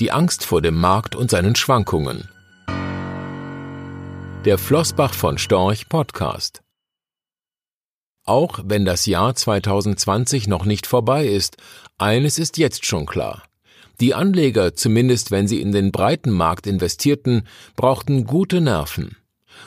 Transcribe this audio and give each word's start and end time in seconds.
Die 0.00 0.10
Angst 0.10 0.44
vor 0.44 0.60
dem 0.60 0.74
Markt 0.74 1.14
und 1.14 1.30
seinen 1.30 1.54
Schwankungen. 1.54 2.28
Der 4.44 4.58
Flossbach 4.58 5.14
von 5.14 5.38
Storch 5.38 5.88
Podcast. 5.88 6.62
Auch 8.24 8.58
wenn 8.64 8.84
das 8.84 9.06
Jahr 9.06 9.36
2020 9.36 10.48
noch 10.48 10.64
nicht 10.64 10.88
vorbei 10.88 11.28
ist, 11.28 11.58
eines 11.96 12.40
ist 12.40 12.58
jetzt 12.58 12.84
schon 12.84 13.06
klar. 13.06 13.44
Die 14.00 14.14
Anleger, 14.14 14.74
zumindest 14.74 15.30
wenn 15.30 15.46
sie 15.46 15.60
in 15.60 15.70
den 15.70 15.92
breiten 15.92 16.32
Markt 16.32 16.66
investierten, 16.66 17.46
brauchten 17.76 18.24
gute 18.24 18.60
Nerven. 18.60 19.16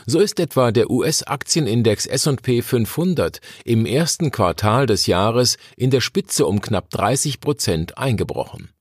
So 0.06 0.20
ist 0.20 0.42
etwa 0.42 0.74
der 0.74 0.90
US-Aktienindex 0.90 2.06
S&P 2.06 2.62
500 2.62 3.40
im 3.64 3.86
ersten 3.86 4.32
Quartal 4.32 4.88
des 4.88 5.08
Jahres 5.08 5.58
in 5.78 5.90
der 5.90 6.02
Spitze 6.02 6.46
um 6.46 6.60
knapp 6.60 6.90
30 6.90 7.40
Prozent 7.40 7.98
eingebrochen. 7.98 8.72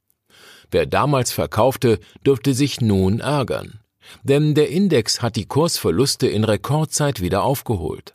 Wer 0.71 0.87
damals 0.87 1.33
verkaufte, 1.33 1.99
dürfte 2.25 2.55
sich 2.55 2.81
nun 2.81 3.21
ärgern. 3.21 3.81
Denn 4.23 4.55
der 4.55 4.69
Index 4.69 5.23
hat 5.23 5.37
die 5.37 5.47
Kursverluste 5.47 6.27
in 6.27 6.45
Rekordzeit 6.45 7.21
wieder 7.21 7.43
aufgeholt. 7.43 8.15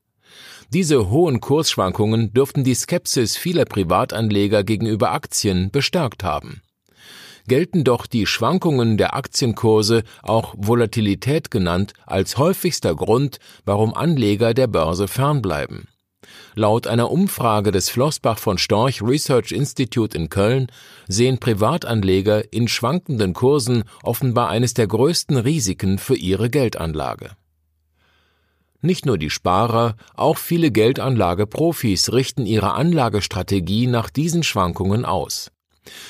Diese 0.69 1.09
hohen 1.09 1.41
Kursschwankungen 1.41 2.33
dürften 2.33 2.63
die 2.63 2.75
Skepsis 2.75 3.35
vieler 3.35 3.65
Privatanleger 3.65 4.63
gegenüber 4.63 5.11
Aktien 5.11 5.69
bestärkt 5.71 6.23
haben 6.23 6.61
gelten 7.47 7.83
doch 7.83 8.05
die 8.05 8.25
Schwankungen 8.25 8.97
der 8.97 9.15
Aktienkurse, 9.15 10.03
auch 10.21 10.53
Volatilität 10.57 11.51
genannt, 11.51 11.93
als 12.05 12.37
häufigster 12.37 12.95
Grund, 12.95 13.39
warum 13.65 13.93
Anleger 13.93 14.53
der 14.53 14.67
Börse 14.67 15.07
fernbleiben. 15.07 15.87
Laut 16.55 16.85
einer 16.85 17.11
Umfrage 17.11 17.71
des 17.71 17.89
Flossbach 17.89 18.37
von 18.37 18.57
Storch 18.57 19.01
Research 19.01 19.51
Institute 19.51 20.17
in 20.17 20.29
Köln 20.29 20.67
sehen 21.07 21.37
Privatanleger 21.37 22.51
in 22.53 22.67
schwankenden 22.67 23.33
Kursen 23.33 23.83
offenbar 24.03 24.49
eines 24.49 24.73
der 24.73 24.87
größten 24.87 25.37
Risiken 25.37 25.97
für 25.97 26.15
ihre 26.15 26.49
Geldanlage. 26.49 27.31
Nicht 28.81 29.05
nur 29.05 29.17
die 29.17 29.29
Sparer, 29.29 29.95
auch 30.15 30.37
viele 30.37 30.71
Geldanlageprofis 30.71 32.11
richten 32.11 32.45
ihre 32.45 32.73
Anlagestrategie 32.73 33.87
nach 33.87 34.09
diesen 34.09 34.43
Schwankungen 34.43 35.05
aus. 35.05 35.51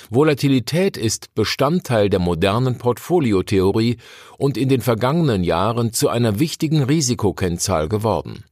Volatilität 0.10 0.98
ist 0.98 1.34
Bestandteil 1.36 2.10
der 2.10 2.20
modernen 2.20 2.78
Portfoliotheorie 2.78 3.98
und 4.38 4.58
in 4.58 4.70
den 4.70 4.82
vergangenen 4.82 5.44
Jahren 5.44 5.94
zu 5.94 6.10
einer 6.10 6.40
wichtigen 6.40 6.84
Risikokennzahl 6.84 7.88
geworden. 7.88 8.44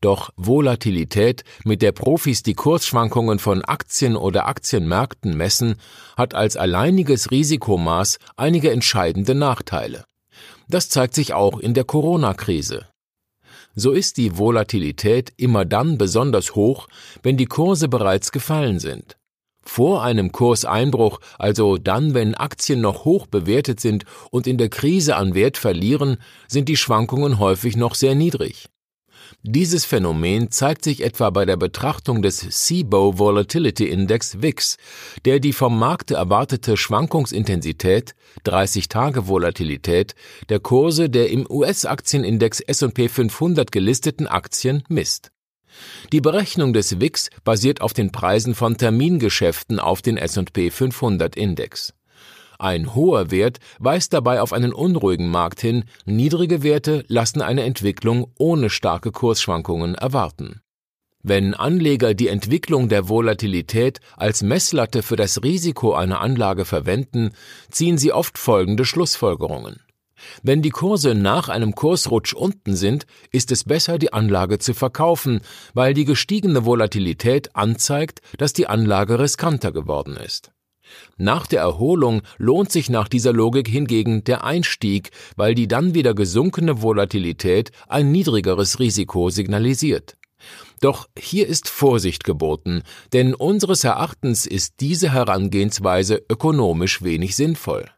Doch 0.00 0.30
Volatilität, 0.36 1.44
mit 1.64 1.82
der 1.82 1.92
Profis 1.92 2.42
die 2.42 2.54
Kursschwankungen 2.54 3.38
von 3.38 3.62
Aktien 3.62 4.16
oder 4.16 4.46
Aktienmärkten 4.46 5.36
messen, 5.36 5.76
hat 6.16 6.34
als 6.34 6.56
alleiniges 6.56 7.30
Risikomaß 7.30 8.18
einige 8.36 8.70
entscheidende 8.70 9.34
Nachteile. 9.34 10.04
Das 10.68 10.88
zeigt 10.88 11.14
sich 11.14 11.34
auch 11.34 11.58
in 11.58 11.74
der 11.74 11.84
Corona-Krise. 11.84 12.86
So 13.74 13.92
ist 13.92 14.16
die 14.16 14.38
Volatilität 14.38 15.32
immer 15.36 15.66
dann 15.66 15.98
besonders 15.98 16.54
hoch, 16.54 16.88
wenn 17.22 17.36
die 17.36 17.46
Kurse 17.46 17.88
bereits 17.88 18.32
gefallen 18.32 18.78
sind. 18.78 19.16
Vor 19.62 20.02
einem 20.02 20.32
Kurseinbruch, 20.32 21.20
also 21.38 21.76
dann, 21.76 22.14
wenn 22.14 22.34
Aktien 22.34 22.80
noch 22.80 23.04
hoch 23.04 23.26
bewertet 23.26 23.80
sind 23.80 24.04
und 24.30 24.46
in 24.46 24.56
der 24.56 24.70
Krise 24.70 25.16
an 25.16 25.34
Wert 25.34 25.58
verlieren, 25.58 26.16
sind 26.48 26.70
die 26.70 26.78
Schwankungen 26.78 27.38
häufig 27.38 27.76
noch 27.76 27.94
sehr 27.94 28.14
niedrig. 28.14 28.68
Dieses 29.42 29.84
Phänomen 29.84 30.50
zeigt 30.50 30.84
sich 30.84 31.02
etwa 31.02 31.30
bei 31.30 31.44
der 31.44 31.56
Betrachtung 31.56 32.22
des 32.22 32.38
CBOE 32.38 33.18
Volatility 33.18 33.88
Index 33.88 34.42
VIX, 34.42 34.76
der 35.24 35.40
die 35.40 35.52
vom 35.52 35.78
Markt 35.78 36.10
erwartete 36.10 36.76
Schwankungsintensität 36.76 38.14
30-Tage-Volatilität 38.44 40.14
der 40.48 40.60
Kurse 40.60 41.10
der 41.10 41.30
im 41.30 41.46
US-Aktienindex 41.50 42.60
S&P 42.60 43.08
500 43.08 43.72
gelisteten 43.72 44.26
Aktien 44.26 44.82
misst. 44.88 45.30
Die 46.12 46.20
Berechnung 46.20 46.72
des 46.72 47.00
WIX 47.00 47.30
basiert 47.44 47.80
auf 47.80 47.92
den 47.92 48.12
Preisen 48.12 48.54
von 48.54 48.76
Termingeschäften 48.76 49.78
auf 49.78 50.02
den 50.02 50.16
S&P 50.16 50.70
500 50.70 51.36
Index. 51.36 51.94
Ein 52.60 52.94
hoher 52.94 53.30
Wert 53.30 53.58
weist 53.78 54.12
dabei 54.12 54.42
auf 54.42 54.52
einen 54.52 54.74
unruhigen 54.74 55.30
Markt 55.30 55.62
hin, 55.62 55.84
niedrige 56.04 56.62
Werte 56.62 57.06
lassen 57.08 57.40
eine 57.40 57.62
Entwicklung 57.62 58.32
ohne 58.38 58.68
starke 58.68 59.12
Kursschwankungen 59.12 59.94
erwarten. 59.94 60.60
Wenn 61.22 61.54
Anleger 61.54 62.12
die 62.12 62.28
Entwicklung 62.28 62.90
der 62.90 63.08
Volatilität 63.08 64.00
als 64.14 64.42
Messlatte 64.42 65.02
für 65.02 65.16
das 65.16 65.42
Risiko 65.42 65.94
einer 65.94 66.20
Anlage 66.20 66.66
verwenden, 66.66 67.30
ziehen 67.70 67.96
sie 67.96 68.12
oft 68.12 68.36
folgende 68.36 68.84
Schlussfolgerungen. 68.84 69.80
Wenn 70.42 70.60
die 70.60 70.68
Kurse 70.68 71.14
nach 71.14 71.48
einem 71.48 71.74
Kursrutsch 71.74 72.34
unten 72.34 72.76
sind, 72.76 73.06
ist 73.32 73.52
es 73.52 73.64
besser, 73.64 73.96
die 73.96 74.12
Anlage 74.12 74.58
zu 74.58 74.74
verkaufen, 74.74 75.40
weil 75.72 75.94
die 75.94 76.04
gestiegene 76.04 76.66
Volatilität 76.66 77.56
anzeigt, 77.56 78.20
dass 78.36 78.52
die 78.52 78.66
Anlage 78.66 79.18
riskanter 79.18 79.72
geworden 79.72 80.18
ist. 80.18 80.52
Nach 81.16 81.46
der 81.46 81.60
Erholung 81.60 82.22
lohnt 82.38 82.72
sich 82.72 82.90
nach 82.90 83.08
dieser 83.08 83.32
Logik 83.32 83.68
hingegen 83.68 84.24
der 84.24 84.44
Einstieg, 84.44 85.10
weil 85.36 85.54
die 85.54 85.68
dann 85.68 85.94
wieder 85.94 86.14
gesunkene 86.14 86.82
Volatilität 86.82 87.70
ein 87.88 88.10
niedrigeres 88.10 88.78
Risiko 88.78 89.30
signalisiert. 89.30 90.16
Doch 90.80 91.08
hier 91.18 91.46
ist 91.46 91.68
Vorsicht 91.68 92.24
geboten, 92.24 92.82
denn 93.12 93.34
unseres 93.34 93.84
Erachtens 93.84 94.46
ist 94.46 94.74
diese 94.80 95.12
Herangehensweise 95.12 96.22
ökonomisch 96.30 97.02
wenig 97.02 97.36
sinnvoll. 97.36 97.90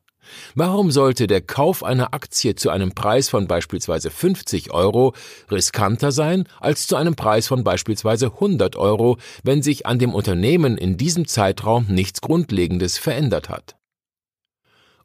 Warum 0.54 0.90
sollte 0.90 1.26
der 1.26 1.40
Kauf 1.40 1.82
einer 1.82 2.14
Aktie 2.14 2.54
zu 2.54 2.70
einem 2.70 2.92
Preis 2.92 3.28
von 3.28 3.46
beispielsweise 3.46 4.10
50 4.10 4.72
Euro 4.72 5.14
riskanter 5.50 6.12
sein 6.12 6.44
als 6.60 6.86
zu 6.86 6.96
einem 6.96 7.16
Preis 7.16 7.48
von 7.48 7.64
beispielsweise 7.64 8.26
100 8.26 8.76
Euro, 8.76 9.18
wenn 9.42 9.62
sich 9.62 9.86
an 9.86 9.98
dem 9.98 10.14
Unternehmen 10.14 10.76
in 10.76 10.96
diesem 10.96 11.26
Zeitraum 11.26 11.86
nichts 11.88 12.20
Grundlegendes 12.20 12.98
verändert 12.98 13.48
hat? 13.48 13.76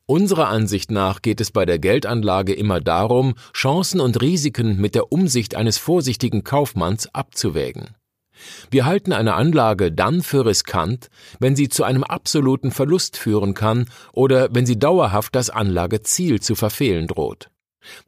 Unserer 0.06 0.48
Ansicht 0.48 0.90
nach 0.90 1.22
geht 1.22 1.42
es 1.42 1.52
bei 1.52 1.66
der 1.66 1.80
Geldanlage 1.80 2.54
immer 2.54 2.80
darum, 2.80 3.36
Chancen 3.54 4.00
und 4.00 4.22
Risiken 4.22 4.80
mit 4.80 4.96
der 4.96 5.12
Umsicht 5.12 5.56
eines 5.56 5.78
vorsichtigen 5.78 6.46
Kaufmanns 6.46 7.14
abzuwägen. 7.14 7.96
Wir 8.72 8.86
halten 8.86 9.14
eine 9.14 9.36
Anlage 9.36 9.92
dann 9.92 10.22
für 10.22 10.46
riskant, 10.46 11.10
wenn 11.40 11.56
sie 11.56 11.70
zu 11.70 11.84
einem 11.84 12.04
absoluten 12.04 12.72
Verlust 12.72 13.18
führen 13.18 13.54
kann 13.54 13.90
oder 14.14 14.50
wenn 14.54 14.66
sie 14.66 14.80
dauerhaft 14.80 15.36
das 15.36 15.50
Anlageziel 15.50 16.42
zu 16.42 16.56
verfehlen 16.56 17.08
droht. 17.08 17.50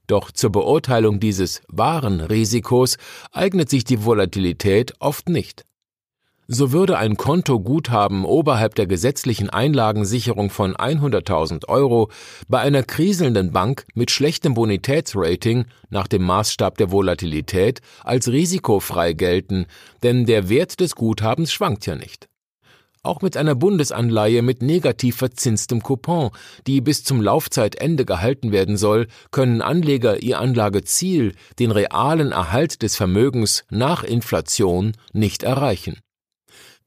Doch 0.08 0.32
zur 0.32 0.52
Beurteilung 0.52 1.20
dieses 1.20 1.62
wahren 1.68 2.20
Risikos 2.20 2.98
eignet 3.32 3.70
sich 3.70 3.84
die 3.84 4.04
Volatilität 4.04 4.94
oft 5.00 5.30
nicht 5.30 5.66
so 6.52 6.72
würde 6.72 6.98
ein 6.98 7.16
Kontoguthaben 7.16 8.26
oberhalb 8.26 8.74
der 8.74 8.88
gesetzlichen 8.88 9.52
Einlagensicherung 9.52 10.50
von 10.50 10.76
100.000 10.76 11.70
Euro 11.70 12.10
bei 12.48 12.60
einer 12.60 12.82
kriselnden 12.82 13.52
Bank 13.52 13.86
mit 13.94 14.10
schlechtem 14.10 14.56
Bonitätsrating 14.56 15.66
nach 15.92 16.08
dem 16.08 16.24
Maßstab 16.24 16.76
der 16.80 16.92
Volatilität 16.92 17.82
als 18.04 18.30
risikofrei 18.30 19.14
gelten, 19.14 19.68
denn 20.02 20.26
der 20.26 20.50
Wert 20.50 20.80
des 20.80 20.96
Guthabens 20.96 21.54
schwankt 21.54 21.86
ja 21.86 21.96
nicht. 21.96 22.28
Auch 23.04 23.22
mit 23.22 23.38
einer 23.38 23.54
Bundesanleihe 23.54 24.42
mit 24.42 24.64
negativ 24.64 25.18
verzinstem 25.18 25.84
Coupon, 25.84 26.32
die 26.66 26.82
bis 26.82 27.04
zum 27.04 27.22
Laufzeitende 27.22 28.06
gehalten 28.06 28.52
werden 28.52 28.76
soll, 28.76 29.08
können 29.30 29.62
Anleger 29.62 30.24
ihr 30.24 30.40
Anlageziel, 30.40 31.34
den 31.60 31.70
realen 31.70 32.32
Erhalt 32.32 32.82
des 32.82 32.96
Vermögens 32.96 33.66
nach 33.70 34.04
Inflation, 34.04 34.94
nicht 35.14 35.44
erreichen. 35.44 36.00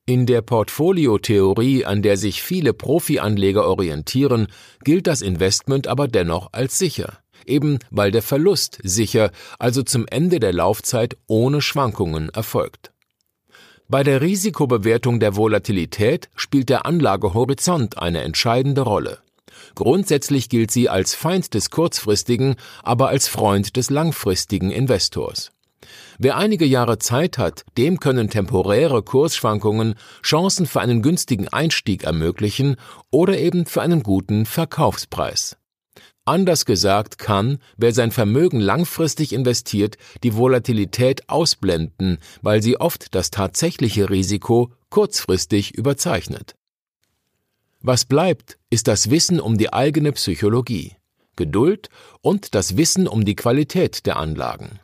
In 0.04 0.26
der 0.26 0.42
Portfoliotheorie, 0.42 1.84
an 1.84 2.02
der 2.02 2.16
sich 2.16 2.42
viele 2.42 2.72
Profianleger 2.72 3.64
orientieren, 3.64 4.48
gilt 4.82 5.06
das 5.06 5.22
Investment 5.22 5.86
aber 5.86 6.08
dennoch 6.08 6.48
als 6.52 6.76
sicher, 6.76 7.18
eben 7.46 7.78
weil 7.92 8.10
der 8.10 8.22
Verlust 8.22 8.80
sicher, 8.82 9.30
also 9.60 9.84
zum 9.84 10.06
Ende 10.08 10.40
der 10.40 10.52
Laufzeit 10.52 11.16
ohne 11.28 11.60
Schwankungen 11.60 12.30
erfolgt. 12.30 12.90
Bei 13.88 14.02
der 14.02 14.22
Risikobewertung 14.22 15.20
der 15.20 15.36
Volatilität 15.36 16.30
spielt 16.34 16.68
der 16.68 16.84
Anlagehorizont 16.84 17.98
eine 17.98 18.22
entscheidende 18.22 18.80
Rolle. 18.80 19.18
Grundsätzlich 19.76 20.48
gilt 20.48 20.72
sie 20.72 20.88
als 20.88 21.14
Feind 21.14 21.54
des 21.54 21.70
kurzfristigen, 21.70 22.56
aber 22.82 23.08
als 23.08 23.28
Freund 23.28 23.76
des 23.76 23.88
langfristigen 23.88 24.72
Investors. 24.72 25.52
Wer 26.18 26.36
einige 26.36 26.64
Jahre 26.64 26.98
Zeit 26.98 27.38
hat, 27.38 27.64
dem 27.76 28.00
können 28.00 28.30
temporäre 28.30 29.02
Kursschwankungen 29.02 29.94
Chancen 30.22 30.66
für 30.66 30.80
einen 30.80 31.02
günstigen 31.02 31.48
Einstieg 31.48 32.04
ermöglichen 32.04 32.76
oder 33.10 33.38
eben 33.38 33.66
für 33.66 33.82
einen 33.82 34.02
guten 34.02 34.46
Verkaufspreis. 34.46 35.56
Anders 36.24 36.66
gesagt 36.66 37.18
kann, 37.18 37.58
wer 37.76 37.92
sein 37.92 38.12
Vermögen 38.12 38.60
langfristig 38.60 39.32
investiert, 39.32 39.96
die 40.22 40.36
Volatilität 40.36 41.28
ausblenden, 41.28 42.18
weil 42.42 42.62
sie 42.62 42.78
oft 42.78 43.14
das 43.16 43.30
tatsächliche 43.30 44.08
Risiko 44.08 44.70
kurzfristig 44.88 45.74
überzeichnet. 45.74 46.54
Was 47.80 48.04
bleibt, 48.04 48.58
ist 48.70 48.86
das 48.86 49.10
Wissen 49.10 49.40
um 49.40 49.58
die 49.58 49.72
eigene 49.72 50.12
Psychologie, 50.12 50.94
Geduld 51.34 51.88
und 52.20 52.54
das 52.54 52.76
Wissen 52.76 53.08
um 53.08 53.24
die 53.24 53.34
Qualität 53.34 54.06
der 54.06 54.16
Anlagen. 54.16 54.78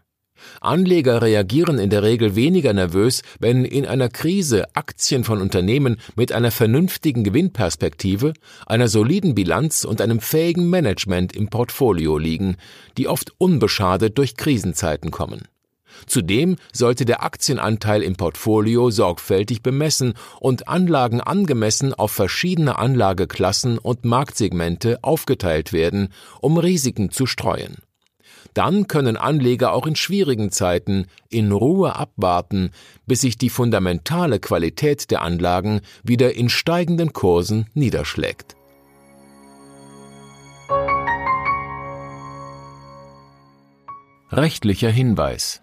Anleger 0.61 1.23
reagieren 1.23 1.79
in 1.79 1.91
der 1.91 2.03
Regel 2.03 2.37
weniger 2.37 2.73
nervös, 2.73 3.23
wenn 3.39 3.65
in 3.65 3.87
einer 3.87 4.09
Krise 4.09 4.65
Aktien 4.75 5.25
von 5.25 5.41
Unternehmen 5.41 5.97
mit 6.17 6.33
einer 6.33 6.51
vernünftigen 6.51 7.25
Gewinnperspektive, 7.25 8.33
einer 8.67 8.89
soliden 8.89 9.35
Bilanz 9.35 9.85
und 9.85 10.01
einem 10.01 10.21
fähigen 10.21 10.69
Management 10.71 11.35
im 11.35 11.49
Portfolio 11.49 12.19
liegen, 12.19 12.57
die 12.97 13.09
oft 13.09 13.33
unbeschadet 13.39 14.19
durch 14.19 14.37
Krisenzeiten 14.37 15.11
kommen. 15.11 15.49
Zudem 16.07 16.57
sollte 16.73 17.05
der 17.05 17.23
Aktienanteil 17.23 18.03
im 18.03 18.17
Portfolio 18.17 18.91
sorgfältig 18.91 19.63
bemessen 19.63 20.15
und 20.41 20.69
Anlagen 20.69 21.21
angemessen 21.21 21.95
auf 21.95 22.13
verschiedene 22.13 22.79
Anlageklassen 22.79 23.79
und 23.79 24.05
Marktsegmente 24.05 24.99
aufgeteilt 25.03 25.73
werden, 25.73 26.13
um 26.41 26.59
Risiken 26.59 27.11
zu 27.11 27.27
streuen. 27.27 27.79
Dann 28.59 28.89
können 28.89 29.17
Anleger 29.17 29.73
auch 29.73 29.87
in 29.87 29.95
schwierigen 29.95 30.51
Zeiten 30.51 31.07
in 31.31 31.53
Ruhe 31.53 31.95
abwarten, 31.95 32.73
bis 33.07 33.21
sich 33.21 33.39
die 33.39 33.51
fundamentale 33.51 34.41
Qualität 34.41 35.13
der 35.13 35.23
Anlagen 35.23 35.81
wieder 36.03 36.35
in 36.35 36.49
steigenden 36.49 37.13
Kursen 37.13 37.69
niederschlägt. 37.75 38.57
Rechtlicher 44.33 44.91
Hinweis 44.91 45.63